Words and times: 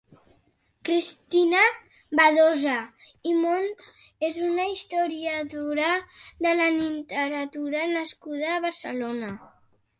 Cristina 0.87 1.59
Badosa 2.19 2.77
i 3.33 3.35
Mont 3.43 3.69
és 4.29 4.41
una 4.47 4.67
historiadora 4.71 5.93
de 6.49 6.57
la 6.63 6.73
literatura 6.81 7.87
nascuda 7.95 8.53
a 8.57 8.61
Barcelona. 8.69 9.35